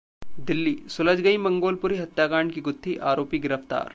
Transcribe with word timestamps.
दिल्लीः 0.39 0.87
सुलझ 0.87 1.19
गई 1.19 1.37
मंगोलपुरी 1.37 1.97
हत्याकांड 1.97 2.51
की 2.51 2.61
गुत्थी, 2.61 2.95
आरोपी 2.95 3.39
गिरफ्तार 3.39 3.89